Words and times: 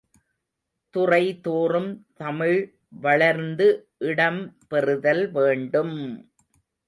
துறைதோறும் 0.95 1.89
தமிழ் 2.15 2.57
வளர்ந்து 3.03 3.67
இடம் 4.07 4.41
பெறுதல் 4.67 5.23
வேண்டும்! 5.31 5.95